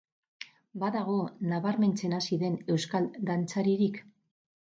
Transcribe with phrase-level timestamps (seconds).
[0.83, 1.17] Badago
[1.51, 4.01] nabarmentzen hasi den euskal dantzaririk?